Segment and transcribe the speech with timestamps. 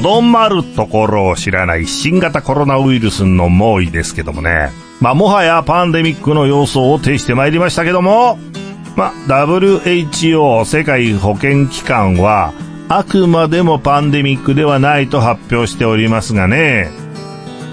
[0.00, 4.70] どまるところを知らない新型コロナウイルスの猛威ですけどもね。
[5.00, 8.38] まあ、もはやパンデミックの様相を呈してまいりましたけども、
[8.96, 12.52] まあ、WHO 世界保健機関は、
[12.88, 16.90] あくまでもパンデミックではないと発表しておりますがね。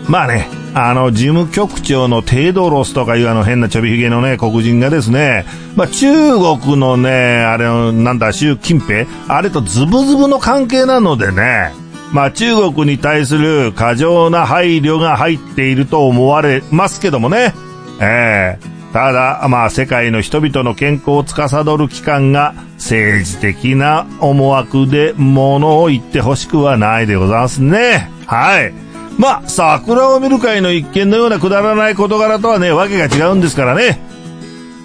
[0.07, 9.05] まあね、あの、事務局長のテイドロスとかいうあの変なちょびひげのね、黒人がですね、まあ中国のね、あれのなんだ、習近平？
[9.27, 11.73] あれとズブズブの関係なのでね、
[12.11, 17.53] まあ中国に対する過剰な配慮が入っていると思われますけどもね。
[17.99, 28.09] ええー、ただ、まあ世界の人々の健康を司る機関が政治的な思惑で物を言ってほしくはないでございますね。
[28.25, 28.73] はい。
[29.17, 33.99] まあ、桜を見る会の一件のようなくだらない事柄とはね、わけが違うんですからね。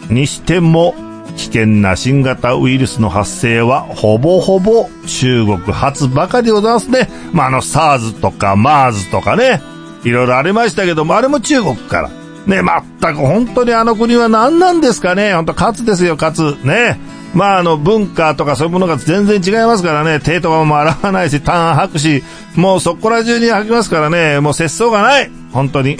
[0.09, 0.95] にしても、
[1.37, 7.09] 危険な新型ウイルスの発生はほぼほぼ中国発ばかりでございますね。
[7.33, 9.61] まあ、あの SARS とか MARS とかね、
[10.05, 12.11] いろいろありましたけども、あれも中国から。
[12.47, 15.33] ね、まったく本当にあの国は何なんですかね。
[15.35, 16.67] 本当勝つですよ、勝つ。
[16.67, 16.99] ね。
[17.35, 22.23] まあ、あの、文化とかそういうものが全然違いますからね、手とかも洗わないし、ターン吐くし、
[22.57, 25.31] もうそこら中に吐きますからね、もう節操がない。
[25.53, 25.99] 本当に。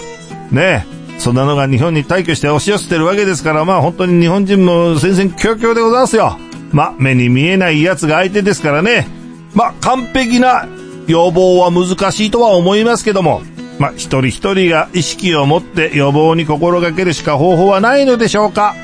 [0.51, 0.85] ね
[1.23, 6.37] そんなのが日本に退去して押し寄せてるわけですから、まあ本当に日本人も戦々恐々でございますよ。
[6.73, 9.07] まあ、目に見えない奴が相手ですからね。
[9.53, 10.67] まあ、完璧な
[11.07, 13.41] 予防は難しいとは思いますけども、
[13.79, 18.75] まあ、一人一人が意識を持って予防に心がけるしか方法はないのでしょうか。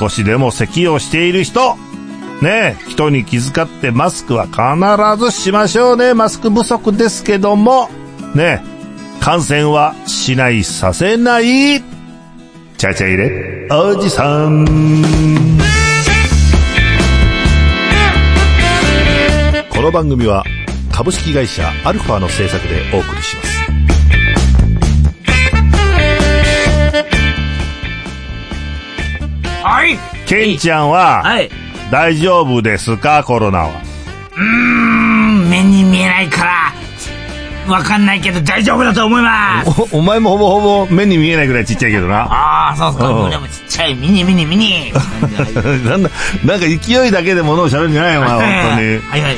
[0.00, 1.76] 少しでも咳をしている人、
[2.40, 6.12] ね人に気遣ってマスクは必ずしましょうね。
[6.12, 7.88] マスク不足ですけども、
[8.34, 8.71] ねえ
[9.22, 11.80] 感染はしないさせない。
[12.76, 14.66] ちゃちゃ入れ、おじさん。
[19.70, 20.42] この番組は
[20.90, 23.48] 株式会社アルファの制作でお送りします。
[29.62, 29.96] はい。
[30.26, 31.48] ケンちゃんは、はい。
[31.92, 33.22] 大丈夫ですか？
[33.22, 33.68] コロナは。
[33.68, 36.61] うーん、目に見えないから、
[37.68, 39.98] わかんないけど大丈夫だと思いますお。
[39.98, 42.22] お前もほぼほぼ目に見えないぐらいちっちゃいけどな。
[42.22, 43.22] ああ、そうそう。
[43.26, 44.92] 俺もちっちゃい、ミニミニミニ。
[45.86, 46.10] なんだ、
[46.44, 48.88] なんか勢いだけで物を喋るんじゃないよ、お前、 本当に。
[48.98, 49.36] はいはい。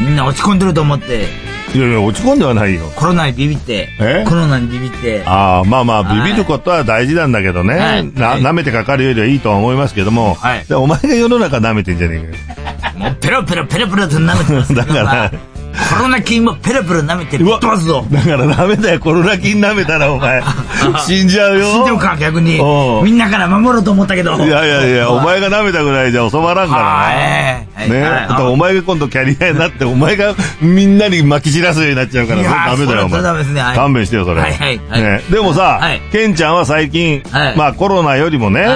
[0.00, 1.28] みんな落ち込んでると思って。
[1.74, 2.92] いやいや、落ち込んではないよ。
[2.94, 3.88] コロナにビビって。
[3.98, 4.24] え？
[4.26, 5.24] コロナにビビって。
[5.26, 7.74] ああ、まあまあ、ビビることは大事なんだけどね。
[7.74, 10.34] はい、な、舐めてかかるよりはいいとは思いますけども。
[10.34, 10.66] はい。
[10.72, 12.98] お前が世の中舐めてんじゃねえかよ。
[12.98, 15.32] もうペロペロペロペロと舐めてます だから。
[15.74, 17.44] コロナ菌もペロペロ舐めてる。
[17.44, 18.04] っ飛すぞ。
[18.10, 20.42] だからダメだよ、コロナ菌舐めたらお前。
[21.06, 21.66] 死んじゃうよ。
[21.66, 22.60] 死んじゃうか、逆に。
[23.02, 24.36] みんなから守ろうと思ったけど。
[24.36, 27.68] いやいやいや、お前が舐めたぐらいじゃ収まらんからね。
[27.88, 28.04] ね。
[28.04, 33.22] あとお前が今度キャリアになって、お前がみんなに撒き散らすようになっちゃうから、ダメだよ、お前。
[33.22, 33.62] ダメですね。
[33.74, 34.40] 勘弁してよ、それ。
[34.40, 34.78] はいはい。
[34.78, 35.22] ね。
[35.30, 35.80] でもさ、
[36.12, 37.22] ケンちゃんは最近、
[37.56, 38.66] まあコロナよりもね、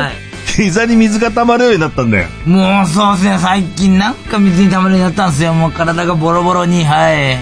[0.59, 2.29] 膝に水が溜まるようになったんだよ。
[2.45, 5.55] もうそうですね、最近なんか水に溜まるようになったんですよ。
[5.55, 7.39] もう体がボロボロに、はい。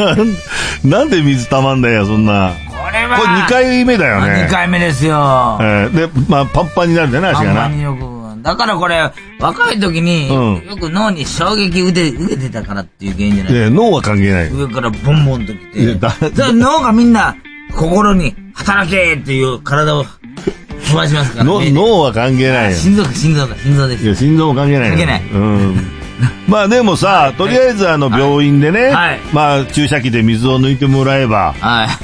[0.88, 2.52] なんで水溜まんだよ、そんな。
[2.70, 3.18] これは。
[3.18, 4.46] これ2回目だよね。
[4.48, 5.58] 2回目ですよ。
[5.60, 7.54] えー、で、まあ、パンパンになるんだよね、足がな。
[7.54, 8.42] パンパンによく。
[8.42, 14.50] だからこれ、若い時に、よく脳に衝撃受け受けてたからっていう原因じゃないいや、脳は関係ない。
[14.50, 15.98] 上からボンボンときて。
[16.54, 17.36] 脳がみんな、
[17.74, 20.06] 心に働けっていう体を
[20.86, 21.70] 飛ばしますからね。
[21.72, 22.76] 脳は関係ないよ。
[22.76, 24.04] 心臓か、心臓か、心臓です。
[24.04, 24.88] いや、心臓も関係ない。
[24.90, 25.22] 関係ない。
[25.32, 25.90] うん。
[26.48, 28.90] まあでもさ、とりあえずあの病院でね、
[29.32, 31.54] まあ注射器で水を抜いてもらえば、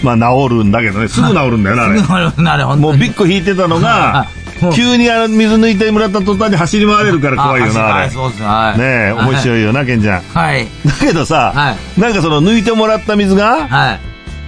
[0.02, 1.98] まあ治るんだけどね、すぐ治るんだよな、あれ。
[1.98, 4.26] すぐ治るな、あれ、もうビッグ引いてたのが、
[4.74, 8.10] 急にあの水抜いてもらった途端に走り回れるから怖いよな、あれ。
[8.10, 8.46] そうですね。
[8.46, 10.22] ねえ、面白いよな、ケンちゃん。
[10.22, 10.66] はい。
[10.84, 14.00] だけどさ、なんかその抜いてもらった水が、はい。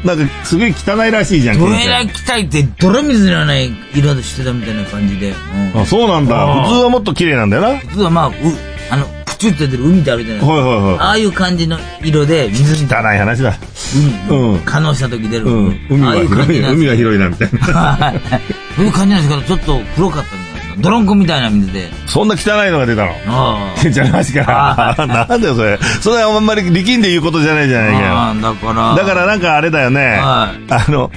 [0.04, 1.58] なんかすごい汚いらしいじゃん。
[1.58, 5.30] どえらい汚いって泥水のな色でしてたみたいな感じで。
[5.74, 6.64] うん、あ、そうなんだ。
[6.64, 7.78] 普通はもっと綺麗なんだよな。
[7.78, 8.32] 普通はまあ、う、
[8.90, 10.52] あの、プチュって出る海ってあるじゃないですか。
[10.52, 10.98] はいはいはい。
[10.98, 12.90] ああいう感じの色で水に。
[12.90, 13.54] 汚い話だ。
[14.28, 14.60] 海、うん。
[14.60, 15.46] 可能した時出る。
[15.46, 15.86] うん。
[15.88, 18.12] 海は広い、海は広いなみたいな。
[18.76, 20.43] そういう感じなんですけど、ちょっと黒かったみたい
[20.78, 21.90] ドロンコみたいな水で。
[22.06, 23.12] そんな汚いのが出たの？
[23.26, 23.88] ああ。
[23.90, 24.94] じゃなしか。
[25.28, 25.78] なんだよ、それ。
[26.00, 28.40] それはあんまり力んで言うことじゃないじゃないかよ。
[28.42, 28.94] だから。
[28.94, 30.18] だからなんかあれだよね。
[30.22, 30.72] はい。
[30.72, 31.10] あの、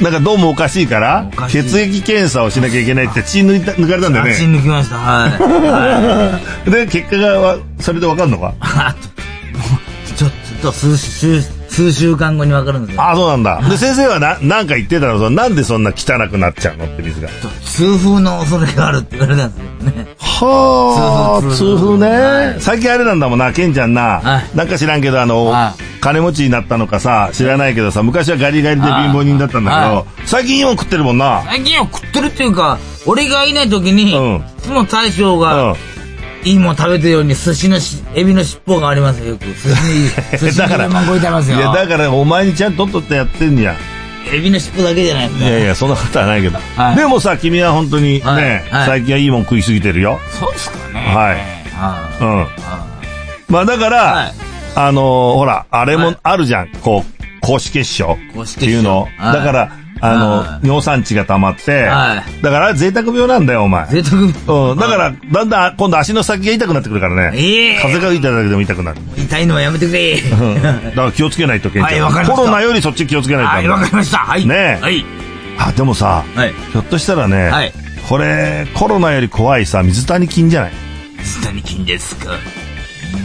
[0.00, 4.34] なんかどうもおかしいから、血液検査をしなきゃいけないって血抜いた抜かれたんだよね。
[4.34, 6.70] 血抜きました、はい。
[6.70, 8.54] で、結果が、それでわかんのか？
[10.16, 10.30] ちょっ
[10.62, 11.42] と数週、
[11.78, 13.02] 数週間後に分かるんですよ。
[13.08, 13.62] あ、そうなんだ。
[13.70, 15.30] で、先生はな、なんか言ってたの？
[15.30, 16.86] なんでそんな汚くなっちゃうの？
[16.86, 17.28] って水が。
[17.62, 20.16] 痛風の恐れがあるって言われたんですよね。
[20.18, 22.56] はあ、痛風ね。
[22.58, 24.42] 最近あれなんだもんな、ケンちゃんな。
[24.56, 31.44] なんか知らんけど、あの、体金持ちになったのかさ、知らないけどさ、昔はガリガリで貧乏人だったんだけど、最近芋食ってるもんな。
[31.44, 35.76] 最近は食ってるっていうか、俺がいない時に、うんいつも大将が、
[36.44, 39.44] いいもん食べてるように寿司のし、エビの尻尾がありますよ、よく。
[39.54, 40.08] 寿司に、
[40.38, 41.56] 寿司にだからいてますよ。
[41.56, 43.76] いや、だからお前にちゃんととってやってんじゃん。
[44.32, 45.46] エビの尻尾だけじゃないですか。
[45.48, 46.58] いやいや、そんなことはないけど。
[46.76, 50.20] はいでもさ、君は本当にね、はいはい最近はいいもん食いすぎてるよ。
[50.38, 51.00] そうですかね。
[51.14, 51.36] はい
[51.76, 52.42] はうん。
[52.42, 52.46] い。
[53.48, 54.32] まあだから、はい
[54.74, 56.68] あのーほら、あれもはいあるじゃん。
[56.82, 59.08] こう、公式結晶公式結晶っていうの。
[59.18, 59.70] はいだから、
[60.00, 63.86] あの、はい尿酸値が溜まって、はだから贅沢病なんだよ、お前。
[63.88, 64.22] 贅沢。
[64.22, 64.78] うん。
[64.78, 67.38] だから、だんだん今度足の先が痛くなってくるからね。
[67.38, 68.98] ええ風が吹いただけでも痛くなる。
[69.16, 70.12] 痛いのはやめてくれ。
[70.14, 70.62] うん。
[70.62, 73.50] だから気をつけないと、ケンちゃんはいわかりましたコロナよりそっち気をつけないと。
[73.50, 74.18] はい、わかりました。
[74.18, 74.46] はい。
[74.46, 75.04] ねえはい。
[75.58, 76.52] あ、でもさ、はい。
[76.72, 77.72] ひょっとしたらね、はい
[78.08, 80.72] これ、コロナより怖いさ、水谷菌じゃない？
[81.18, 82.30] 水谷金ですか。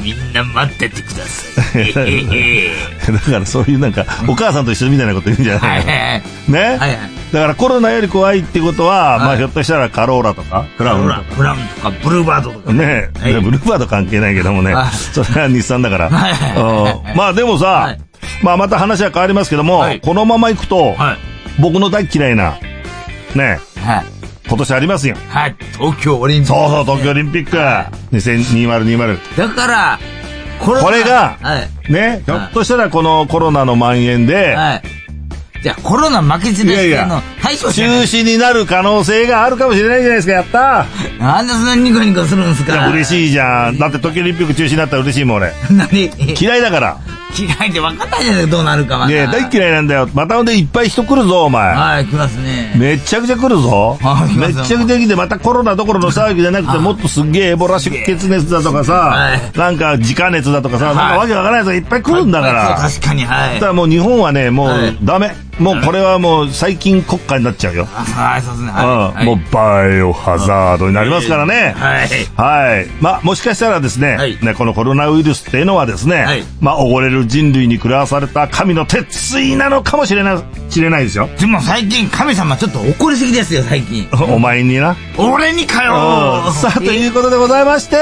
[0.04, 1.94] みんな待っててください。
[1.94, 6.98] だからそういうなんか、お母さんと一緒みたいなこと言うんじゃはないね、はいはい。
[7.32, 12.66] だからコロナより怖いってことは、まあはいひょっとしたらカローラとか、クラウンほら、ブラウンとかブルーバードとか。
[12.66, 12.74] とか。
[12.74, 16.10] ね、はいブルーバード関係ないけどもねはい、それは日産だから。
[17.16, 18.00] まあでもさ、はい
[18.42, 21.18] まあまた話は変わりますけども、はいこのまま行くと、はい。
[21.60, 22.58] 僕の大嫌いな、
[23.36, 24.23] ね、はい。
[24.48, 25.16] 今年ありますよ。
[25.30, 25.56] はい。
[25.78, 26.60] 東京オリンピック。
[26.60, 27.58] そうそう、東京オリンピック、
[28.16, 29.18] 2020。
[29.38, 30.00] だから、
[30.60, 31.60] これこれがは
[31.90, 31.92] い。
[31.92, 34.82] ね、ひょっとしたらこのコロナの蔓延で、はい。
[35.62, 40.86] じゃあ、コロナ負けずですいやいやの対象中止になる可能性があるかもしれないじゃないですか、やった
[41.24, 43.78] なんでそんなニコニコするんですいや、か嬉しいじゃん。
[43.78, 45.54] だって東京オリンピック中止になったら嬉しいもん、俺。
[45.72, 46.12] 何？
[46.38, 46.98] 嫌いだから。
[47.38, 49.08] 嫌いで分かんないじゃないどうなるかは。
[49.08, 50.10] ね大嫌いなんだよ。
[50.14, 51.74] またほんでいっぱい人来るぞ、お前。
[51.74, 52.74] はい、来ますね。
[52.78, 54.28] めっちゃくちゃ来るぞあ。
[54.28, 62.78] 来ますめっちゃくちゃ来て、またコロナどころの騒ぎじゃなくて、もっとすっげえエボラ出血熱だとかさは、いなんか自家熱だとかさ、なんかはいわけわからないやつがいっぱい来るんだから。
[62.78, 63.56] そう確かに、はい。
[63.56, 65.36] だからもう日本はね、もはいうダメ。
[65.60, 67.88] もうこれはもう最近国家になっちゃうよ。
[67.94, 68.70] あはい、そうですね。
[68.70, 69.26] うんはい。
[69.26, 71.74] もうバイオハザードになりますからね。
[71.78, 72.08] はい。
[72.36, 72.88] はい。
[73.02, 81.30] まあ、もしかしたらですね、はいねこのコロナウイルスっていうのはですね、はいまあ、溺れる人類に狂わされた神の鉄槌なのかもしれない、知れないですよ。
[81.40, 84.08] でも最近、神様ちょっと怒りすぎですよ、最近。
[84.34, 84.96] お前にな。
[85.18, 87.98] 俺にかようんさあ、ということでございまして、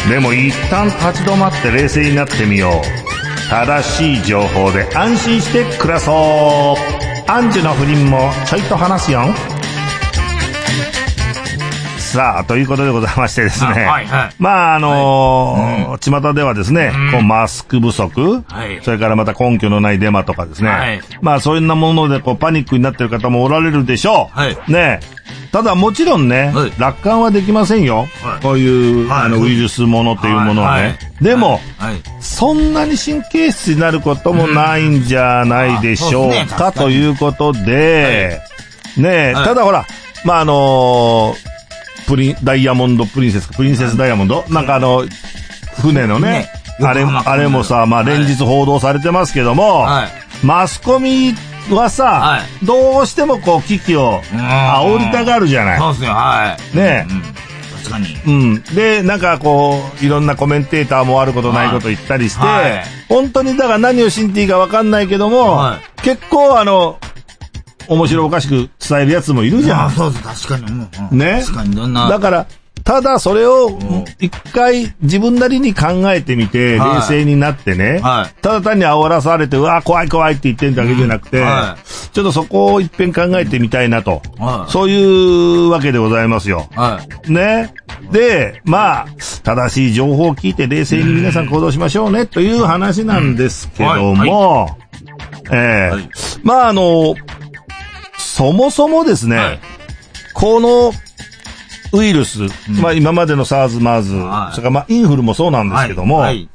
[0.09, 3.49] でも一旦立ち止まって冷静になってみよう。
[3.49, 7.29] 正しい情報で安心して暮らそう。
[7.29, 9.25] アンジュの不倫もちょいと話すよ。
[12.11, 13.85] さあ、ということでございましてですね。
[13.85, 14.35] あはいはい。
[14.37, 18.81] まあ、あのー巷ではですね、こうマスク不足、はい。
[18.83, 20.69] それからまた根拠のないデマとかですね。
[20.69, 21.01] はい。
[21.21, 24.37] まあ、そういうなものでこうパニックになってる方もおられるでしょう。
[24.37, 24.57] はい。
[24.67, 24.99] ね。
[25.51, 26.73] ただもちろんね、はい。
[26.77, 28.07] 楽観はできませんよ。
[28.21, 28.43] はい。
[28.43, 29.21] こういう、はい。
[29.23, 30.81] あのウイルスものっていうものはね。
[30.81, 30.89] はい。
[30.89, 31.23] はい。
[31.23, 32.01] でも、はい。
[32.19, 36.71] そんなに神経質になることもないんじゃないでしょううんあそうですね。
[36.73, 38.41] ということで、
[38.97, 39.45] ねえ、はい。
[39.45, 39.85] ただほら、
[40.25, 41.50] まあ、あのー
[42.11, 45.05] プリン、ダイヤモンドプリンセス、プリンセスダイヤモンド、なんかあの、
[45.81, 50.45] 船のねね、あれ、あれもさ、まあ、はい連日報道されてますけども、はい。
[50.45, 51.33] マスコミ
[51.69, 55.79] はさ、はどうしてもこう、危機を煽りたがるじゃない。
[55.79, 56.77] そうですよ、はい。
[56.77, 57.21] ねうん。
[57.77, 58.17] 確かに。
[58.27, 58.63] うん。
[58.75, 66.97] で、なんかこう、いろんなコメンテーターもあることないこと言ったりして、はい本当にだから何を信じていいか分かんないけども、は結構あの、
[67.91, 69.91] 面白おかしく伝えるやつもいるじゃあん。
[69.91, 71.17] そうです、確かに。
[71.17, 71.41] ね。
[71.41, 72.07] 確かに、どんな。
[72.07, 72.47] だから、
[72.85, 73.77] ただ、それを、
[74.17, 76.95] 一回自分なりに考えてみて、はい。
[76.95, 78.41] 冷静になってね、はい。
[78.41, 81.77] ただ単に煽らされて、うわ、怖い怖いって言ってるだけじゃなくて、うんは
[82.13, 84.71] ちょっとそこを一遍考えてみたいなと、はい。
[84.71, 86.69] そういうわけでございますよ。
[86.75, 87.31] はい。
[87.31, 87.73] ね。
[88.11, 89.05] で、まあ、
[89.43, 94.77] 正しい情報を聞いて冷静に皆さん行動しましょうね、という話なんですけども、
[95.51, 95.93] ええ。
[95.93, 96.09] はい。
[96.43, 97.15] まあ、あの、
[98.41, 99.59] そもそもですね、はい
[100.33, 100.93] この
[101.93, 102.39] ウイルス、
[102.81, 106.49] まあ今までの SARS、いそれからまあインフルもそうなんですけども、はい。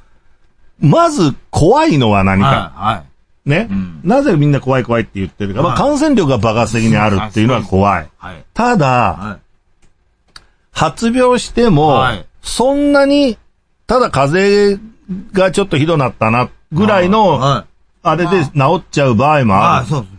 [0.81, 3.05] まず怖いのは何か、は
[3.45, 3.49] い。
[3.51, 8.09] ね、んなぜみんな怖い怖いって言ってるか、まあはい感染力が爆発的にあるっていうのは怖い。
[8.17, 8.45] はい。
[8.55, 10.41] ただ、はい。
[10.73, 13.39] 発病しても、はいそんなに、
[13.87, 14.93] ただ風邪
[15.33, 17.73] がちょっとひどなったな、ぐらいの、はい。
[18.03, 19.91] あれで治っちゃう場合もあはい、る。
[19.91, 20.16] そうです。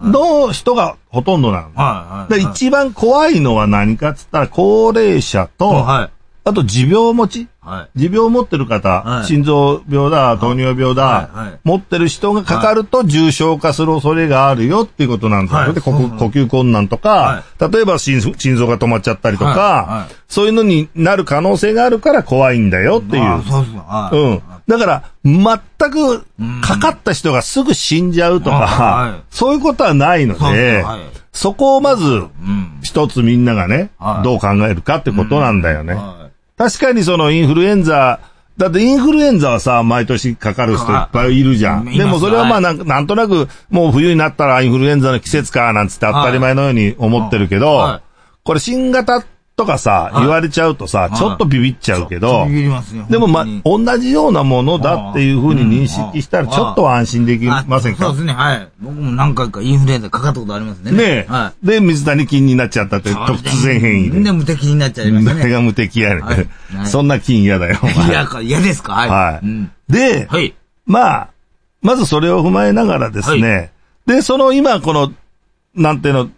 [0.00, 1.68] はの人がほとんどなの。
[1.68, 1.72] い。
[1.76, 2.42] はい。
[2.42, 6.10] で一番怖いのは何かっつったら、高齢者と、はい。
[6.44, 7.48] あと持病持ち？
[7.70, 7.98] はい。
[7.98, 15.58] 持病を持ってる方、はい心臓病だ、糖尿病だ、はいはい持ってる人がかかると重症化する恐れがあるよっていうことなんですよ。
[15.58, 23.42] はいで呼吸呼吸困難とか、例えば心心臓が止まっちゃったりとか、そういうのになる可能性があるから怖いんだよっていう。
[24.12, 24.16] う。
[24.16, 24.42] うん。
[24.68, 25.44] だから、全
[25.90, 26.24] く
[26.62, 30.84] かかった人がすぐ死んじゃうとか、はいそういうことはないので、
[31.32, 32.78] そこをまず、うん。
[32.82, 35.96] 一つみんながね、はいどう考えるかってことなんだよね。
[36.64, 38.20] は確かにそのインフルエンザ、
[38.56, 41.86] だってインフルエンザはさ、毎年かかる人いっぱいいるじゃん。
[41.86, 42.62] はいでもそれはまあい。
[42.62, 48.02] なんなんとなく、もう冬になったらインフルエンザの季節か、なんつって当たり前のように思ってるけど、はい。
[48.42, 49.24] これ新型
[49.56, 52.46] とかさ、言われちゃうとさ、いちょっとビビっちゃうけど、
[53.10, 58.06] でもま同じようなものだっていうふうに認識したら、ちょっとは安心できあませんか？
[58.06, 58.68] そうですね、はい。
[58.80, 60.92] 僕も何回かインフルエンザかかったことありますね。
[60.92, 63.12] ねえ、はで、水谷菌になっちゃったって、い。
[63.12, 64.20] 突然変異で。
[64.20, 65.40] で、無敵になっちゃいましたね。
[65.40, 66.22] 誰が無敵やね
[66.86, 67.78] そんな菌嫌だよ。
[67.82, 68.94] お前いや、か嫌ですか？
[68.94, 69.92] はい。
[69.92, 70.54] で、はい。
[70.86, 71.28] まあ、
[71.82, 73.72] まずそれを踏まえながらですね、
[74.06, 75.12] で、その今この、
[75.74, 76.30] なんていうの、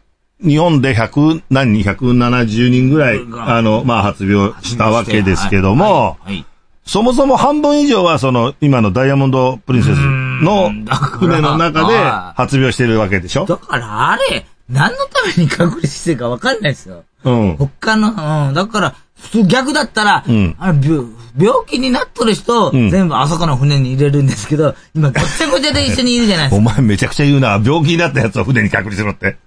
[0.45, 6.47] 日本で100、何人、170人ぐらい、があの、まあ発病したわけですけども、はいはい。
[6.85, 10.71] そもそも半分以上はその、今のダイヤモンドプリンセスの
[11.19, 13.47] 船の中ではい発病してるわけでしょ？
[13.47, 17.05] だから、あれ、何のために隔離してるか分かんないですよ。
[17.25, 17.57] うん。
[17.57, 18.09] 他の、
[18.49, 26.75] うん、だから、普通逆だったら、うんあの病病気になっとる人をん全部あそこの船に入れるんですけど、今ごっちゃごちゃで一緒にいるじゃないですおか。
[26.75, 27.53] 前めちゃくちゃ言うな。
[27.65, 29.39] 病気になったやつを船に隔離しろって。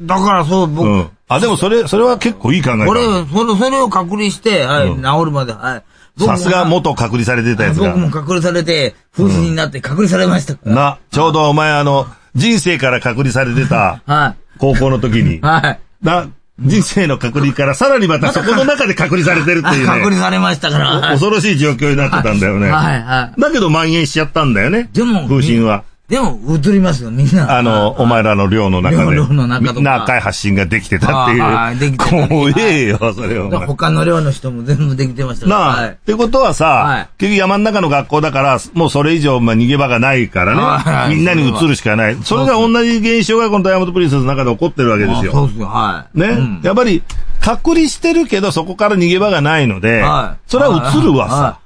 [0.00, 1.10] だからそう、僕、うん。
[1.28, 5.84] あ、でもそれ、それは結構いい考えだこれ、それ、それを隔離して、はい、治るまで、はい。
[6.18, 7.98] さすが元隔離されてたやつが僕。
[7.98, 10.74] も隔離されて、夫婦になって隔離されましたから。
[10.74, 15.80] な、ちょうどお前あの、人生から隔離されてたは高校の時にい。、はい。
[16.02, 16.28] な、
[16.60, 21.00] 人生の隔離からさらにまたそこの中で隔離されてるっていう隔離ね、されましたから。
[21.12, 22.70] 恐ろしい状況になってたんだよね。
[22.70, 23.40] はい、はい。
[23.40, 24.90] だけど蔓延しちゃったんだよね。
[24.92, 25.84] でも風疹は。
[26.12, 27.56] でも、映りますよ、みんな。
[27.56, 29.16] あの、お前らの寮の中で。
[29.16, 31.42] 寮の中とかみんな赤い発信ができてたっていう。
[31.42, 33.48] はいできてた 怖えよ、それを。
[33.48, 35.58] だから他の寮の人も全部できてましたから。
[35.58, 42.16] なあ、はいってことはさ、はい結局山の中の学校だから、もうそれ以上、まあ、逃げ場がないからね、はいみんなに移るしかない。
[42.22, 45.32] それが同じ現象がこのダイヤモンドプリンセスの中で起こってるわけですよ。
[45.32, 46.20] あそうですよ、はい。
[46.20, 47.02] ね、うんやっぱり、
[47.40, 51.58] 隔離してるけど、そこから逃げ場がないので、はいそれは移るわはいさ。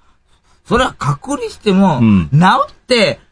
[0.68, 2.38] それは隔離しても、ん治
[2.68, 3.25] って、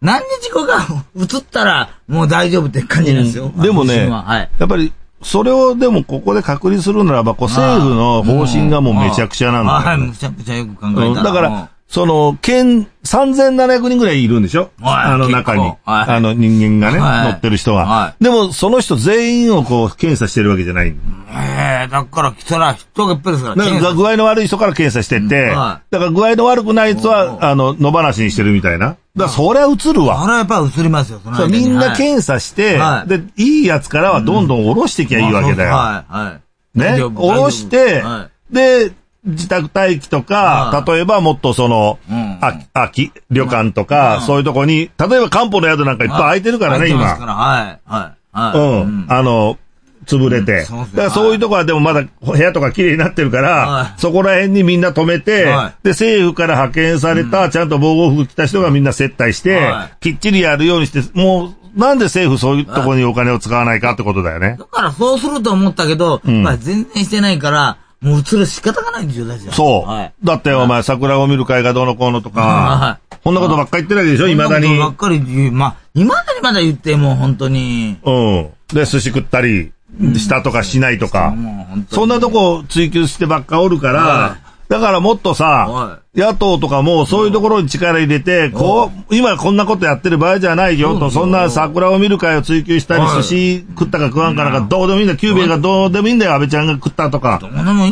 [0.00, 3.52] 何日後か移ったら、もう大丈夫って感じなんですよ。
[3.56, 4.50] でもね、ははい。
[4.58, 4.92] やっぱり、
[5.22, 11.06] それをでもここで隔離するならば、こう政府の方針がもうめちゃくちゃなんだはい、よね、むちゃくちゃよく考えたら。
[11.08, 14.70] うんだから、その、県、3700人ぐらいいるんでしょ？
[14.80, 15.12] はい。
[15.12, 15.72] あの中に。
[15.84, 17.24] あの人間がね、はい。
[17.24, 18.14] 乗ってる人がは。
[18.20, 20.94] でも、その人全員をこう、検査してるわけじゃない。
[21.32, 23.56] ええだから、そら、人がいっぱいですから。
[23.56, 28.86] だか具合の悪い人から検査してって、だから具合の悪くないやつは、あの、野放しにしてるみたいな。
[28.86, 30.22] だからそりゃ映るわ。
[30.22, 33.08] あれはやっぱり映りますよ、そみんなはい検査して、はい。
[33.08, 35.74] で、いいやつからはどんどん下ろしてきゃいいわけだよ。
[35.74, 36.38] はい、は
[36.76, 36.78] い。
[36.78, 37.00] ね？
[37.00, 38.92] 下ろして、はで、
[39.24, 42.38] 自宅待機とか、はい例えばもっとその、うん。
[42.40, 44.22] あ、あき、旅館とか、うん。
[44.22, 47.04] そういうとこに、例えば漢方の宿なんかいっぱい空いてるからね、今。
[47.04, 48.58] はい、はい、はい。
[48.58, 49.06] うん。
[49.08, 49.58] あの、
[50.06, 50.62] 潰れて。
[50.62, 54.00] だからそういうとこはでもまだ部屋とか綺麗になってるから、はい。
[54.00, 55.84] そこら辺にみんな止めて、はい。
[55.84, 59.96] で、政府から派遣された、ちゃんと防護服着た人がみんな接待して、はい。
[60.00, 64.56] きっちりやるようにして、もう、なんで政府そういうとこにお金を使わないかってことだよね。
[64.58, 66.42] だからそうすると思ったけど、ん。
[66.42, 69.52] まあ全然してないから、もう映る仕方がないんですよ、私は。
[69.52, 69.88] そう。
[69.88, 70.12] はい。
[70.24, 74.78] だってお前桜を見る会がどうのこうのとかは、こんなことばっかり言ってるわけでしょ、未だに。
[74.78, 77.98] ばっかり言う、まあ、未だにまだ言ってもう本当に。
[78.02, 78.50] うん。
[78.68, 79.72] で、寿司食ったり、
[80.16, 84.36] したとかしないとか、もう本当にそんなとこ追求してばっかおるから、は
[84.70, 94.52] だからもっとさは、野党とかもそういうところに力入れて、こう、今こんなことやってる場合じゃないよと、そんな桜を見る会を追求したり、はい寿司食ったか食わんかなん。
[94.52, 97.40] かどうでもいいんだ、キューベイがどうでもいいんだよ、安倍ちゃんが食ったとか。
[97.40, 97.48] そ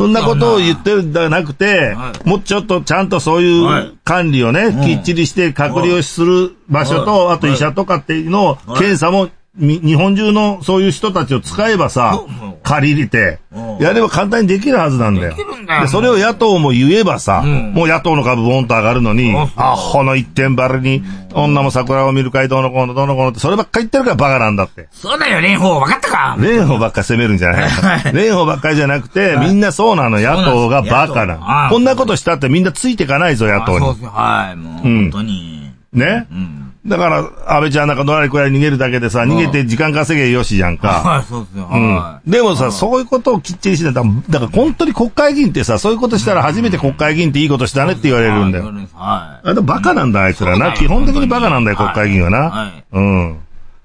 [0.06, 3.85] んなことを言ってるんじゃなくては、もうちょっとちゃんとそうはい。
[3.87, 7.37] いう管理をね、きっちりして隔離をする場所と、はい。
[7.37, 8.78] あと医者とかっていうのを、はい。
[8.78, 12.20] 検査も、み日本中のそういう人たちを使えばさ
[12.62, 13.79] 借り入れてう、ん。
[13.79, 15.31] やれば簡単にできるはずなんだよ。
[15.31, 15.77] できるんだ。
[15.77, 17.73] よでそれを野党も言えばさ、ん。
[17.73, 21.03] もう野党の株ボンと上がるのに、あ、ほの一点張りに、
[21.35, 24.88] 女も桜を見る会どうのこうのどうのこうのって、そればっか言ってるからバカなんだって。
[24.93, 25.79] そうだよ、蓮舫。
[25.81, 26.37] 分かったか？
[26.38, 27.69] 蓮舫ばっか責めるんじゃない。
[27.69, 33.85] は い蓮舫ばっかりじゃなくて、みんなそうなの、野党がバカなこんなことしたってみんなついてかないぞ、野党に。
[33.85, 34.05] あそうです。
[34.05, 34.11] よ。
[34.15, 35.11] はい、もう、うん。
[35.11, 35.73] 本当に。
[35.93, 36.27] ね？
[36.31, 36.68] うん。
[36.88, 40.88] だから、安倍ちゃんなんかのらりこらり逃げるだけでさ、逃げて時間稼げよしじゃんか。
[40.88, 41.68] はい、そうですよ。
[41.71, 42.21] うんは。
[42.26, 42.30] い。
[42.30, 48.64] でもさ、そういうことをきっちりしてたら、だから本当に国会議員ってさ、そういうことしたら初めて国会議員っていいことしたねって言われるんだよ。
[48.95, 50.73] はあでもバカなんだ、あいつらな。
[50.73, 52.38] 基本的にバカなんだよ、国会議員はな。
[52.50, 53.38] はいうん。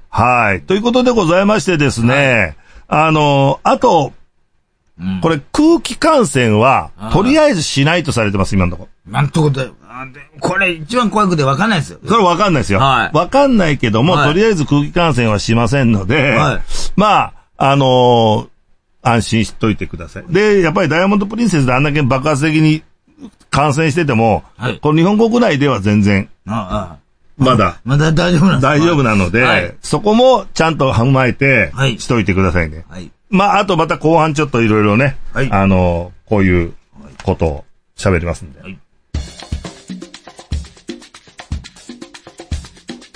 [0.10, 0.62] はい。
[0.62, 2.55] ということでございましてですね、
[2.88, 4.13] あの、あと、
[5.00, 9.12] うんこれ空気感染はあ、とりあえずしないとされてます、今のところ。
[9.12, 9.74] なんとことだよ。
[10.39, 12.00] これ一番怖くて分かんないですよ。
[12.07, 12.79] それわかんないですよ。
[12.79, 16.62] わ、はいかんないけども、はいとりあえず空気感染はしませんので、はい
[16.95, 18.50] まあ、あのー
[19.05, 20.23] 安心しといてください。
[20.29, 22.83] で、やっぱりダイヤモンドプリンセスであんだけ爆発的に
[23.50, 26.97] 感染してても、はいこの日本国内では全然、ああ
[27.38, 28.67] まだまだ大丈夫なんですか？
[28.69, 32.85] 大丈夫なので、はいそこもちゃんと踏まえてはい、しといてくださいね。
[32.89, 33.12] はい。
[33.29, 36.73] まあ、あとまた後半ちょっといろいろね、はいあのーこういう
[37.25, 37.65] ことを
[37.97, 38.62] 喋りますんで。
[38.62, 38.79] はい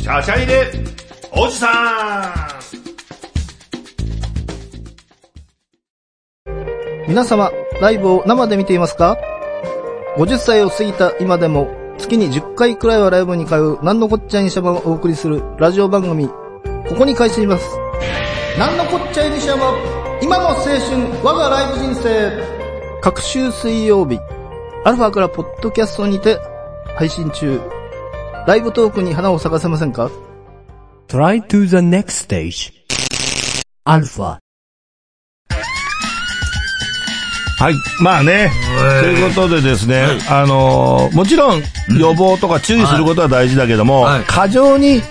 [0.07, 0.71] チャチャ入れ、
[1.33, 1.67] おじさ
[6.47, 6.49] ん
[7.09, 9.17] 皆様、ライブを生で見ていますか
[10.15, 17.77] ?50 歳を過ぎた今でも、月に10回くらいはライブに通う、なんのこっちゃいにしゃばをお送りするラジオ番組、ここに開始します。
[18.57, 19.77] なんのこっちゃいにしゃば、
[20.21, 20.79] 今の青春、
[21.21, 22.31] 我がライブ人生。
[23.01, 24.17] 各週水曜日、
[24.85, 26.39] アルファからポッドキャストにて
[26.95, 27.59] 配信中。
[28.47, 30.09] ライブトークに花を咲かせませんか
[31.09, 32.71] ？Try to the next stage.
[33.85, 34.37] Alpha.
[37.59, 37.73] はい。
[38.01, 41.61] まあね、はいということでですね、はいあのーもちろん
[41.99, 45.01] 予防とか注意することは大事だけども、はい過剰に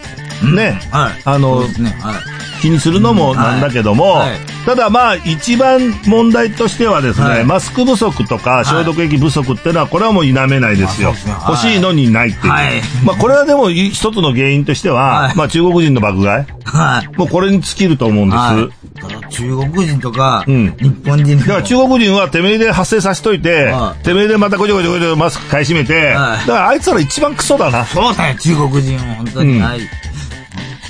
[0.55, 1.23] ね、はい。
[1.27, 1.91] あのそうですね。
[2.01, 2.36] はい。
[2.67, 4.31] 気にするのもなんだけども、はい。
[4.31, 7.45] はいただまあ一番問題としてはですね、はい。
[7.45, 11.15] マスク不足とか消毒液不足っていうのはこれはもう否めないですよ。
[11.47, 12.53] 欲しいのにないっていう。
[12.53, 12.83] はい。
[13.05, 15.37] まあこれはでも一つの原因としては、はい。
[15.37, 16.47] まあ中国人の爆買い。
[16.65, 17.17] はい。
[17.17, 19.07] もうこれに尽きると思うんです。
[19.31, 20.77] 中国人とか、うん。
[20.81, 24.03] 日本人とだから中国人はてめえで発生させといて、はい。
[24.03, 26.39] てめえでまたごちょごちょごちょマスク買い占めて、はい。
[26.41, 27.85] だからあいつら一番クソだな。
[27.85, 29.59] そうだよ、中国人は本当に。
[29.59, 29.63] うん。
[29.63, 29.81] はい。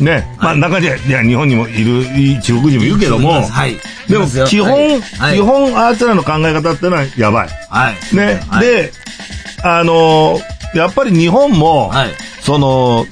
[0.00, 0.26] ね。
[0.38, 3.76] まあ中には、いや、日本にもいる、中国人もいるけども、はい。
[4.08, 7.48] でも基本、はい基本あいつらの考え方ってのはやばい。
[7.70, 8.16] はい。
[8.16, 8.40] ね。
[8.48, 8.92] はい、で、
[9.62, 12.10] あのーやっぱり日本も、はい。
[12.42, 13.06] その、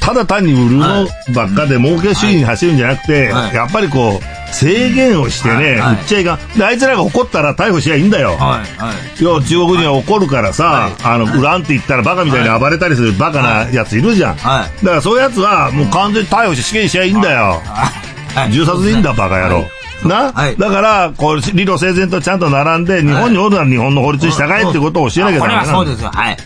[0.00, 6.58] ただ単に売るのばっかで儲け主義に走るんじゃなくて、はいやっぱりこう、制限をしてね、はいはい売っちゃいかん。
[6.58, 8.30] で、あいつらが怒ったら逮捕しりゃいいんだよ。
[8.30, 8.38] はい。
[8.38, 9.22] はい。
[9.22, 14.36] いや、中国人は怒るからさ、あの、売らんって言ったらバカみたいに暴れたりするバカなやついるじゃん。
[14.36, 14.84] はい。
[14.84, 17.62] だからそういうやつは、もう完全に逮捕して死刑にしちゃいいんだよ。
[17.64, 18.52] はい。
[18.52, 19.64] 銃殺でいいんだ、バカ野郎。
[20.08, 26.10] な、はいだから、こう、理路整然とちゃんと並んで、日本におるなら日本の法律に従えってことを教えなきゃダメなんだそうですよ。
[26.12, 26.36] はい。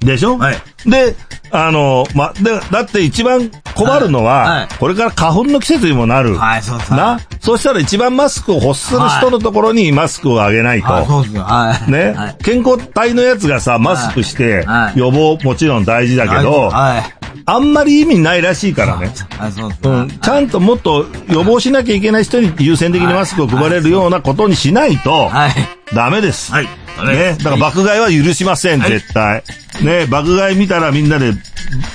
[0.00, 0.56] でしょ、はい
[0.86, 1.16] で、
[1.50, 6.36] あの、ま、で、だって一番困るのは、はいはいこれから花粉の季節にもなる。
[6.36, 6.92] はい、そうです。
[6.92, 7.18] な？
[7.40, 10.92] そうしたら一番マスクを欲する人のところにマスクをあげないと。
[10.92, 11.42] はい、そうですよ。
[11.42, 11.90] はい。
[11.90, 12.36] ね、はい。
[12.44, 17.02] 健康体のやつがさ、マスクしては、い予防もちろん大事だけど、はい。
[17.46, 19.10] あんまり意味ないらしいからね。
[19.36, 19.72] はい、そう。
[19.90, 25.50] うん、ちゃんともっと予防しなきゃいけない人に優先的にマスクを配れるようなことにしないと、はい。
[25.92, 26.52] ダメです。
[26.52, 26.68] はい。
[27.04, 27.36] ね。
[27.38, 29.42] だから爆買いは許しません、はい絶対。
[29.82, 30.06] ね。
[30.06, 31.32] 爆買い見たらみんなで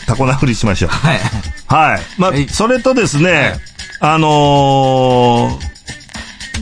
[0.06, 0.90] タコ殴りしましょう。
[0.90, 1.20] はい。
[1.68, 2.02] はい。
[2.18, 3.56] まあ、はいそれとですね、
[4.00, 5.60] あの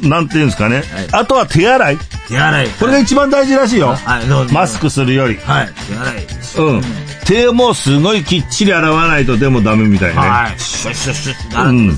[0.01, 0.83] ー、なんていうんですかね。
[1.11, 1.97] あとは手洗い。
[2.27, 2.69] 手洗い。
[2.69, 3.95] これが一番大事らしいよ。
[3.95, 4.53] はい、どうぞ。
[4.53, 5.35] マスクするより。
[5.37, 5.69] はい。
[5.87, 6.67] 手洗い。
[6.67, 6.81] うん。
[7.25, 10.19] 手もすごいきっちり洗わないとでもダメみたいね。
[10.19, 10.59] はい。
[10.59, 11.69] シュッシュッシュッ。
[11.69, 11.97] うんはい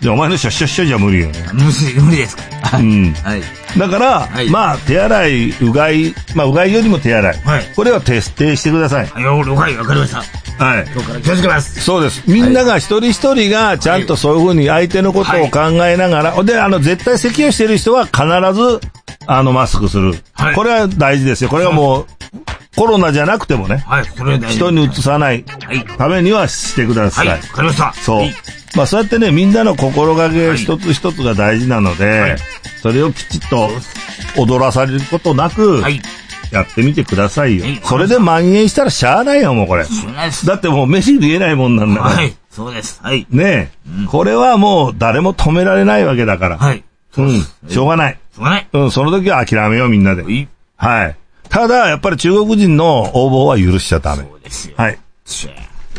[0.00, 1.44] じゃあお前のシャッシャッシャじゃ無理よね。
[1.52, 3.08] 無理、無理ですかはうい。
[3.08, 3.14] ん。
[3.14, 3.42] はい。
[3.78, 7.38] だから、はいまあ、手洗い、うがい、まあ、うがいよりも手洗い。
[7.38, 9.06] はいこれは徹底してください。
[9.06, 10.64] はい、了解、わかりました。
[10.64, 10.86] はい。
[10.92, 11.80] 今日から気をつけます。
[11.80, 12.22] そうです。
[12.26, 18.22] みんなが一人一人がちゃんとそういうふうに相手のことを考えながら、で、あの、絶対咳をしている人は必
[18.54, 18.80] ず、
[19.26, 20.14] あの、マスクする。
[20.32, 21.50] はいこれは大事ですよ。
[21.50, 22.06] これはもう、
[22.78, 25.84] コロナじゃなくてもね、はい、それ人に移さないはい。
[25.84, 27.22] ためにはしてくださ。
[27.22, 27.92] はいい、わかりました。
[27.92, 28.34] そうはい。
[28.76, 32.36] まあそうやってね、みんなの心がけはい一つ一つが大事なので、はい
[32.80, 33.68] それをきちっと
[34.40, 36.00] 踊らされることなく、はい。
[36.52, 37.80] やってみてくださいよはい。
[37.82, 39.84] それで蔓延したらしゃあないよ、もうこれ。
[40.46, 42.14] だってもう飯見えないもんなんだから。
[42.14, 42.34] はい。
[42.50, 43.00] そうです。
[43.02, 43.26] はい。
[43.30, 43.72] ね
[44.04, 46.58] え、これはもう誰も止められないわけだから。
[46.58, 46.84] はい。
[47.16, 47.42] うん。
[47.68, 48.18] しょうがない。
[48.32, 48.68] すまない。
[48.72, 50.22] うん、その時は諦めよう、みんなで。
[50.76, 51.16] はい。
[51.50, 51.68] はい。
[51.68, 54.24] ただ、やっぱり中国人の応募は許しちゃダメ。
[54.76, 54.98] はい。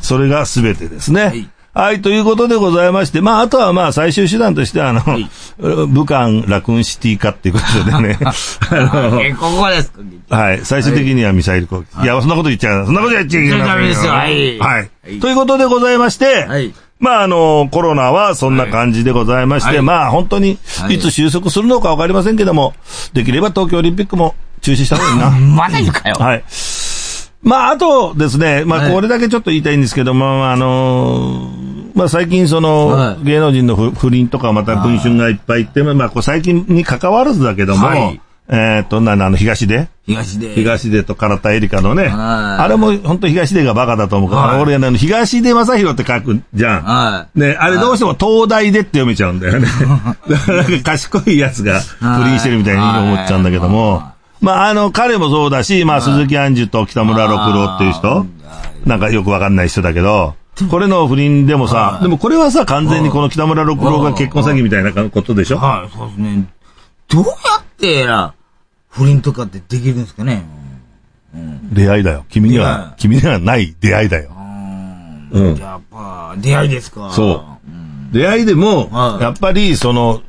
[0.01, 1.25] それが全てですね。
[1.25, 8.17] はいはい、ということでございまして、まあ、あとはまあ、最終手段としては、あの、い武漢ラクーンシティ化っていうことでね。
[9.23, 9.93] えここです。
[10.29, 10.59] はい。
[10.65, 12.03] 最終的にはミサイル攻撃。
[12.03, 12.85] いや、そんなこと言っちゃう。
[12.85, 13.67] そんなこと言っちゃいけない。
[13.67, 14.79] ダメですよはいはい。
[14.79, 22.73] はいということでございまして、はいまあ、あの、コロナはそんな感じでございまして、はいまあ、本当にはいいつ収束するのかわかりませんけども、
[23.13, 25.55] できれば東京オリンピックも中止した方がいいな。
[25.55, 26.15] まだ言うかよ。
[26.19, 26.43] はい。
[27.41, 40.55] まあ、あとですね、まあ、はいこれだけちょっと言いたいんですけども、あのーまあ、最近その、はい芸能人の不不倫とかまた文春がいっぱい言って、まあ、こう最近に関わらずだけども、はいえーっと、な、あの、東出東で。
[40.55, 46.81] 東出と唐田エリカのね、はいあれも本当東出がバカだと思うから、はい俺あの、東出正宏って書くじゃん。
[46.81, 49.67] はね、あれどうしても東大でって読めちゃうんだよね。
[50.27, 54.18] だからなんか賢いやつが不倫してるみたいに思っちゃうんだけどもは。
[54.41, 58.25] まあ、あの、彼もそうだし、まあ、鈴木杏樹と北村六郎っていう人、
[58.85, 60.35] なんかよくわかんない人だけど、
[60.69, 65.53] これの不倫でもさ、でもこれはさ、完全にこの北村六郎が結婚詐欺みたいなことでしい。
[65.53, 65.57] ょ？
[65.57, 66.45] はい、そうですね。
[67.07, 68.33] どうやってな、
[68.89, 70.43] 不倫とかってできるんですかね？
[71.71, 72.25] 出会いだよ。
[72.29, 74.31] 君には、君にはない出会いだよ。
[75.31, 75.43] うん。
[75.51, 77.09] うんやっぱ、出会いですか？
[77.11, 77.45] そ
[78.11, 78.13] う。
[78.13, 80.21] 出会いでも、はいやっぱり、その、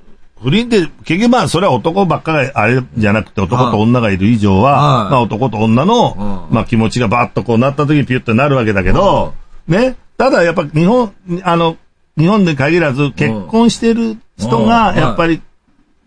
[0.42, 5.11] 不倫って、結局まあ、それは男ばっかがあれじゃなくて、男と女がいる以上は、はい。
[5.11, 6.55] まあ男と女の、うん。
[6.55, 9.35] まあ気持ちがバッとこうなった時にピュッとなるわけだけど、
[9.68, 9.96] ね。
[10.16, 11.76] ただやっぱ日本、あの、
[12.16, 14.96] 日本で限らず結婚してる人が、うん。
[14.96, 15.42] やっぱり、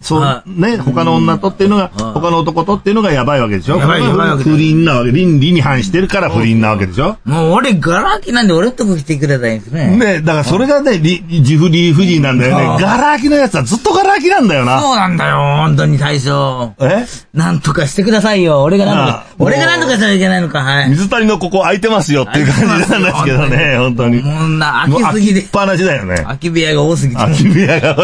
[0.03, 5.11] そうは、ね、他の女とっていうのが、うん他の男とっていうのがやばいわけでしょやばいやばいわけだ不倫なわけ。
[5.11, 9.97] 倫理に反してるから不倫なわけでしょもう俺、ガラ空きなんで俺んとこ来てくれたらいいんですね。
[9.97, 12.63] ね、だからそれがね、り自負理不尽なんだよね。
[12.63, 14.81] うんガラ空きのやつはずっとガラ空きなんだよな。
[14.81, 16.73] そうなんだよ、本当に大将。
[16.79, 17.05] え？
[17.33, 18.63] なんとかしてくださいよ。
[18.63, 20.89] 俺がなんとか、俺がなんとかしなきゃいけないのか、はい。
[20.89, 24.21] 水谷のここ空いてますよっていう感じなんですけどね、本当に。
[24.21, 25.51] もうな、空きすぎで空きっ。
[25.51, 26.17] ぱなしだよね。
[26.23, 27.21] 空き部屋が多すぎて。
[27.21, 27.95] 空き部屋が、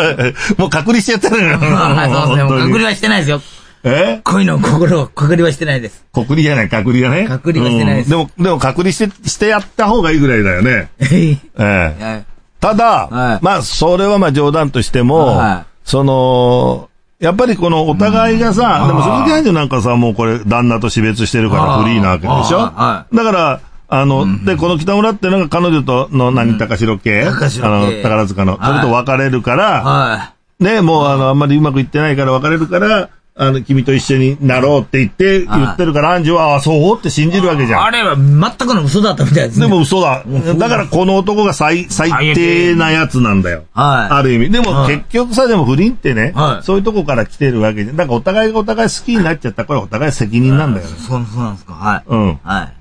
[0.58, 1.60] もう隔離しちゃってるよ。
[1.94, 2.50] はい、そうですね。
[2.60, 3.42] 隔離はしてないですよ。
[3.84, 4.20] え？
[4.26, 6.06] 恋の心を隔離はしてないです。
[6.14, 7.28] 隔離じゃない、隔離がね。
[7.28, 8.06] 隔離はしてないです。
[8.06, 8.10] うん。
[8.10, 10.90] でも、でも隔離して、してやった方がいいぐらいだよね。
[11.00, 11.32] はい。
[11.32, 12.04] ええ。
[12.04, 12.26] はい。
[12.60, 13.40] ただ、はい。
[13.42, 16.90] まあ、それはまあ冗談としても、はその、
[17.22, 22.60] やっぱりこのお互いがさ、でも鈴木愛女なんかさ、もうこれ旦那と死別してるからフリーなわけでしょ？
[22.60, 33.10] はだから、あの、で、この北村ってのが彼女との何、高城系高城系あの、宝塚の、それと別れるから、はね、もうあの、あんまりうまくいってないから別れるから、
[33.42, 37.74] あの、君と一緒になろうって言って、言ってるから、アンジュは、ああ、そうって信じるわけじい。
[37.74, 37.90] ゃんあ。
[37.92, 39.68] れは全くの嘘だったみたいですね。
[39.68, 40.26] でも嘘だ。
[40.58, 43.64] だからこの男が最、最低なやつなんだよ。
[43.74, 44.50] はいある意味。
[44.52, 47.96] でもはい結局さ、でも不倫ってね、はいそういうとこから来てるわけじゃん。
[47.96, 50.94] だからお互いがお互い好きになっちゃったら、これお互い責任なんだよね。
[50.98, 51.74] そう、そうなんですか。
[51.76, 52.04] はい。
[52.08, 52.40] うん。
[52.44, 52.74] はい。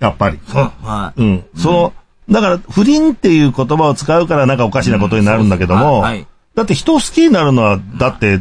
[0.00, 0.40] やっぱり。
[0.48, 1.22] そう、はい。
[1.22, 1.44] うん。
[1.56, 1.92] その、
[2.28, 8.40] だから不倫っていう言葉を使うからなんかおかしなことになるんだけども、はいだって人を好きになるのは、だって、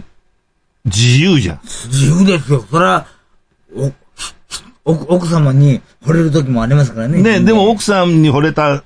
[0.86, 1.60] 自由じゃん。
[1.63, 2.65] 自由ですよ。
[2.71, 3.06] それは、
[3.75, 7.21] お、お奥様に惚れる時もありますからね。
[7.21, 8.84] ね、でも奥さんに惚れた、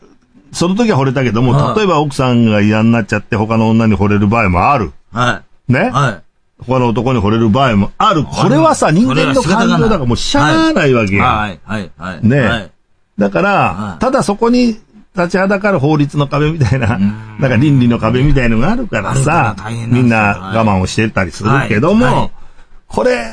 [0.51, 4.93] その時は惚れたけども、はい例えば奥さんが嫌になっちゃって他の女に惚れる場合もある。
[5.11, 5.87] はね？
[5.87, 5.89] い。
[5.91, 6.63] はい。
[6.65, 8.23] 他の男に惚れる場合もある。
[8.23, 11.23] これはさ、人間の感情だからもうしゃあないわけよ。
[11.23, 12.27] はい、はい、はい。
[12.27, 12.71] ねはい。
[13.19, 14.79] だからは、いただそこに
[15.19, 17.05] 立ちはだかる法律の壁みたいな、な
[17.35, 19.55] んか倫理の壁みたいのがあるからさ
[19.87, 22.31] みんな我慢をしてたりするけどはいはいも、
[22.87, 23.25] これ、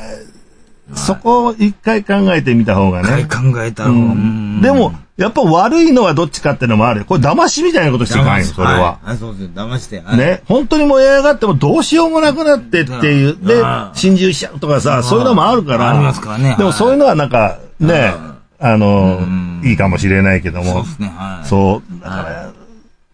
[0.93, 3.29] そこを一回考えてみた方がはい、ね。
[3.29, 7.05] 考えたら、うんでも、やっぱ悪いのはどっちかってのもあるよ。
[7.05, 8.99] これ騙しみたいなことしていかないよ、それは。
[9.03, 9.07] い。
[9.07, 9.49] はい、そうですよ。
[9.49, 9.99] 騙して。
[9.99, 10.17] はい。
[10.17, 15.89] ね、本当に燃え上がってもどうしようもなくなってっていう、でうん、心中しちゃうとかさ、そういうのもあるから。
[15.89, 18.13] ありますからねでもそういうのはなんか、ね、
[18.59, 20.89] あのうん、いいかもしれないけどもそうで。
[20.89, 21.07] すね。
[21.15, 21.47] はい。
[21.47, 22.01] そう。
[22.01, 22.53] だから、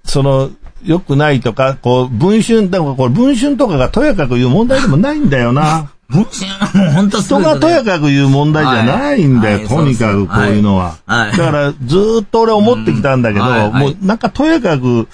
[0.06, 0.50] その、
[0.84, 5.90] 良くないとか、こう、文春、だからこれ文春とかがとやかく言う問題でもないんだよな。
[6.10, 10.96] 分身はもう本当人がとやかく言う問題じゃないんだよ、はいとにかくこういうのは。
[11.08, 15.08] はいはいだから、ずーっと俺思ってきたんだけど、もうなんかとやかく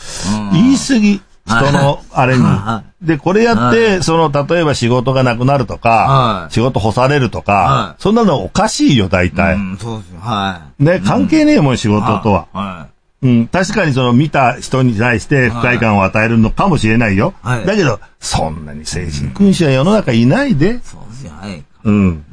[0.52, 2.84] 言い過ぎ、人のあれには。
[3.02, 9.58] で、これやって、その、例えば仕事がなくなるとかは、い仕事干されるとはか、いそんなのおかしいよ、大う体。
[9.58, 10.20] ん、そうですよ。
[10.20, 11.92] はね、関係ねえもん、仕い。
[11.92, 12.48] 事とは。
[12.54, 12.88] は
[13.22, 17.34] うん、確かにその見た人に対して不快感を与えるのかもしれないよ。
[17.42, 20.76] はいだけど、そんなに精神君子は世の中いないで。
[20.76, 20.80] い。
[20.82, 21.34] そうですよ。
[21.38, 21.64] はい。
[21.84, 22.24] うん。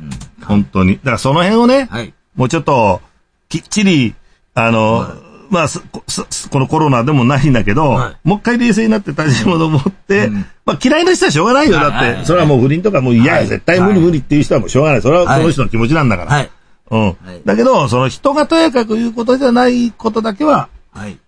[0.44, 0.98] 本当に。
[0.98, 2.14] だからその辺をね、はい。
[2.36, 3.00] もうちょっと、
[3.48, 4.14] きっちり、
[4.54, 5.08] あの、
[5.50, 11.74] まあ、すこすこのコロナでもないんだけど、はいもう一回冷静になって立ち戻って、うんまあ嫌いな人はしょうがないよ。
[11.74, 15.02] だって、それはもう不倫とかもう嫌や、はい絶対無理無理っていう人はもうしょうがない。
[15.02, 16.32] それはその人の気持ちなんだから。
[16.32, 16.50] はい。
[16.90, 17.08] うん。
[17.08, 21.18] いだけど、その人がとやかく言うことじゃないことだけは、はい。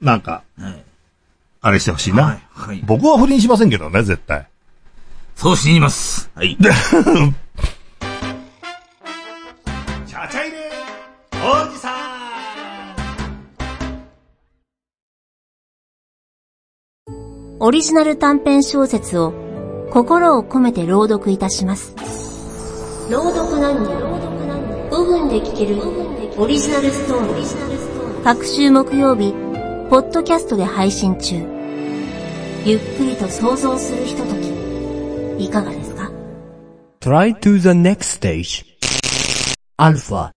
[0.00, 0.84] なんか、はい。
[1.60, 2.24] あれしてほしいな。
[2.24, 2.42] はい。
[2.50, 2.82] はい。
[2.84, 4.46] 僕は不倫しませんけどね、絶対。
[5.36, 6.30] そう信じます。
[6.34, 6.56] はい。
[6.60, 10.70] チャチャイレ
[11.44, 12.01] おじさん
[17.64, 19.32] オリジナル短編小説を
[19.92, 21.94] 心を込めて朗読いたします。
[23.08, 25.80] 朗読なんに5分で聞ける
[26.36, 28.24] オリジナルストーリー。
[28.24, 29.32] 各週木曜日、
[29.88, 31.36] ポッドキャストで配信中。
[32.64, 34.34] ゆっくりと想像するひとと
[35.38, 36.10] き、いかがですか
[37.00, 38.20] ？Try to the next
[39.78, 40.32] stage.Alpha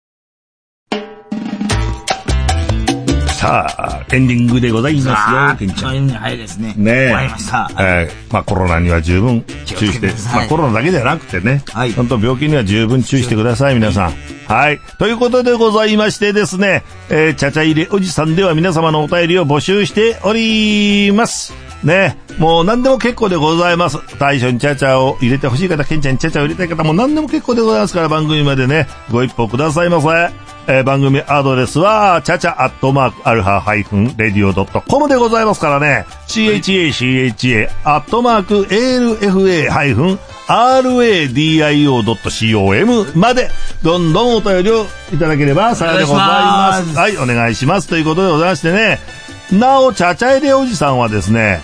[3.43, 6.07] さあ、エンディングでございますよ、ケンちゃん。
[6.07, 6.09] ん。
[6.11, 6.73] はいですね。
[6.77, 6.95] ねえ。
[7.07, 7.69] 終わりました。
[7.77, 14.13] えーまあコロナには十分注意してまあコロナだけじゃなくてね、はい本当病気には十分注意してください、皆さん。
[14.47, 14.79] はい。
[14.97, 21.53] ということでございましてですね、えー、ちゃちゃ入れおじさんでは皆様のお便りを募集しております。
[21.83, 22.17] ね。
[22.37, 23.97] もう何でも結構でございます。
[24.19, 30.52] 大将にちゃちゃを入れてほしい方、ケンちゃんにちゃちゃを入れたい方も何でも結構でございますから番組までね、ご一報くださいませ。
[30.67, 40.19] えー番組アドレスは、ちゃちゃアットマークアルファハイフンレディオドットコムでございますからね、CHACHA アットマーク ALFA ハイフン
[41.73, 43.49] RADIO.com まで、
[43.81, 46.95] どんどんお便りをいただければ幸いでございます。
[46.97, 47.89] はい、お願いします。
[47.89, 48.99] ということでございましてね、
[49.51, 51.61] なお、ちゃちゃ入れおじさんはですね、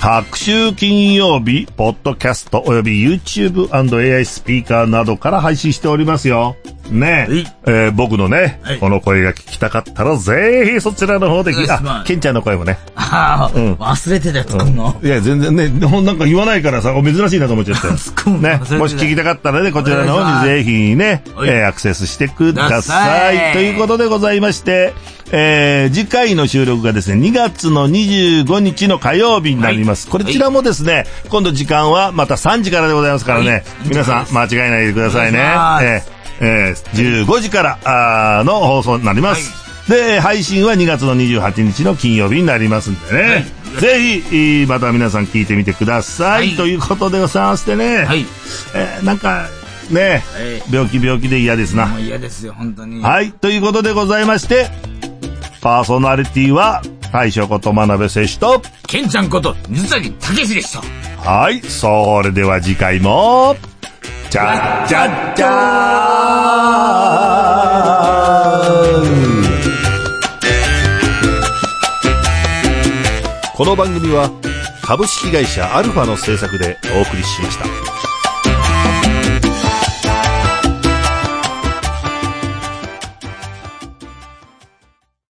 [0.00, 6.56] 各週金曜日、ポッドキャストおよび YouTube&AI スピーカーなどから配信しておりますよ。
[6.90, 7.26] ね。
[7.28, 7.46] はい。
[7.66, 8.78] えー僕のね、はい。
[8.78, 11.52] この声が聞きたかったら、ぜひそちらの方で。
[11.52, 12.78] 聞いしますケンちゃんの声もね。
[12.94, 13.72] ああ、うん。
[13.74, 14.98] 忘れてたよ、作るの。
[15.02, 17.86] いや、全然ね、ほんなんか言わないからさ、珍しいなと思っちゃって。
[18.20, 18.60] 込むね。
[18.78, 23.50] もし聞きたかったらね、こちらの方にぜひね、はいえーアクセスしてくだささい。
[23.50, 24.92] いということでございまして、
[25.32, 30.08] えー次回の収録がですね、2月の25日の火曜日になります。
[30.08, 33.62] こちらもですね、今度時間はまた3時からでございますからね、はい。
[33.86, 35.38] 皆さん間違えないでくださいね。
[35.82, 39.52] えーえー15時からの放送になります。
[39.88, 43.46] で、配信は2月の28日の金曜日になりますんでね。
[43.80, 46.48] ぜひ、えーまた皆さん聞いてみてください。
[46.48, 48.04] はいということでございましてね。
[48.04, 48.24] はい。
[48.74, 49.46] えーなんか、
[49.90, 51.86] ね、はい病気病気で嫌ですな。
[51.86, 53.02] もう嫌ですよ、本当に。
[53.02, 54.70] はい、ということでございまして、
[55.60, 60.82] パーソナリティは、大将こと真鍋選手と、ケンちゃんこと、水谷武史でした。
[61.28, 63.56] はい、それでは次回も、
[64.30, 74.30] じゃじゃじゃーこの番組は、
[74.84, 77.64] 株式会社アルファの制作でお送りしました。